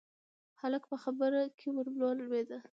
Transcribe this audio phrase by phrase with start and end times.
[0.61, 2.49] هلک په خبره کې ورولوېد: